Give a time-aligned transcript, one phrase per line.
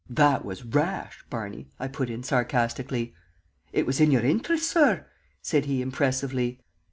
[0.09, 3.13] "That was rash, Barney," I put in, sarcastically.
[3.71, 5.05] "It was in your intherest, sorr,"
[5.43, 6.59] said he, impressively.